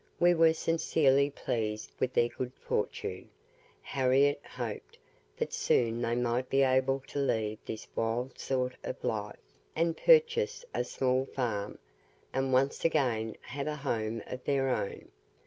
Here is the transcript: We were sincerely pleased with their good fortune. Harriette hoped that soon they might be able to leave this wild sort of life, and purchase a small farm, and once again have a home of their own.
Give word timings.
We 0.19 0.33
were 0.33 0.53
sincerely 0.55 1.29
pleased 1.29 1.91
with 1.99 2.15
their 2.15 2.29
good 2.29 2.53
fortune. 2.55 3.29
Harriette 3.83 4.43
hoped 4.43 4.97
that 5.37 5.53
soon 5.53 6.01
they 6.01 6.15
might 6.15 6.49
be 6.49 6.63
able 6.63 7.01
to 7.05 7.19
leave 7.19 7.59
this 7.67 7.87
wild 7.95 8.39
sort 8.39 8.73
of 8.83 9.03
life, 9.03 9.37
and 9.75 9.95
purchase 9.95 10.65
a 10.73 10.83
small 10.85 11.25
farm, 11.27 11.77
and 12.33 12.51
once 12.51 12.83
again 12.83 13.35
have 13.41 13.67
a 13.67 13.75
home 13.75 14.23
of 14.25 14.43
their 14.43 14.69
own. 14.69 15.11